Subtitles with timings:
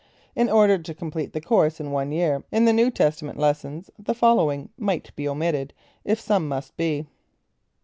[0.35, 4.15] In order to complete the course in one year in the New Testament lessons, the
[4.15, 7.05] following might be omitted, if some must be.